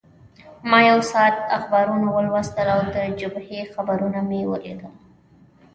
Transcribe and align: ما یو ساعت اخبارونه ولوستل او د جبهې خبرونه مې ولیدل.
ما 0.69 0.79
یو 0.89 1.01
ساعت 1.11 1.33
اخبارونه 1.57 2.07
ولوستل 2.15 2.67
او 2.75 2.81
د 2.95 2.97
جبهې 3.19 3.61
خبرونه 3.73 4.19
مې 4.29 4.41
ولیدل. 4.51 4.91